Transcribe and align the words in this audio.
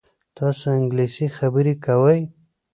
تاسو 0.37 0.65
انګلیسي 0.79 1.27
خبرې 1.37 1.73
کوئ؟ 1.85 2.21